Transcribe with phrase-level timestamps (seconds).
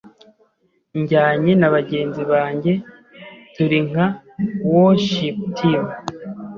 [0.99, 2.73] njyanye na bagenzi banjye
[3.53, 4.05] turi nka
[4.71, 5.81] worship team